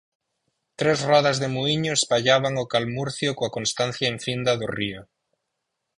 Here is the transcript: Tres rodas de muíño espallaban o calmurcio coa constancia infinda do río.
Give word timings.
Tres 0.79 0.99
rodas 1.09 1.37
de 1.43 1.49
muíño 1.55 1.93
espallaban 1.97 2.53
o 2.63 2.65
calmurcio 2.73 3.29
coa 3.37 3.53
constancia 3.57 4.11
infinda 4.15 4.51
do 4.59 4.67
río. 4.77 5.01